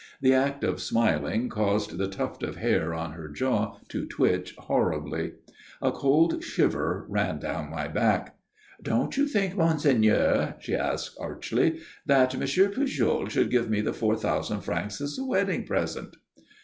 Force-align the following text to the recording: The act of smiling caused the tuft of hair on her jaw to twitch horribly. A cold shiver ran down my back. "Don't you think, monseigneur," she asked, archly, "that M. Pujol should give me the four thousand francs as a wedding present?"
The 0.19 0.33
act 0.33 0.63
of 0.63 0.81
smiling 0.81 1.47
caused 1.47 1.99
the 1.99 2.07
tuft 2.07 2.41
of 2.41 2.55
hair 2.55 2.91
on 2.91 3.11
her 3.11 3.29
jaw 3.29 3.77
to 3.89 4.07
twitch 4.07 4.55
horribly. 4.57 5.33
A 5.79 5.91
cold 5.91 6.43
shiver 6.43 7.05
ran 7.07 7.37
down 7.37 7.69
my 7.69 7.87
back. 7.87 8.35
"Don't 8.81 9.15
you 9.15 9.27
think, 9.27 9.55
monseigneur," 9.55 10.55
she 10.59 10.73
asked, 10.73 11.15
archly, 11.19 11.81
"that 12.07 12.33
M. 12.33 12.41
Pujol 12.41 13.27
should 13.29 13.51
give 13.51 13.69
me 13.69 13.79
the 13.81 13.93
four 13.93 14.15
thousand 14.15 14.61
francs 14.61 15.01
as 15.01 15.19
a 15.19 15.23
wedding 15.23 15.67
present?" 15.67 16.15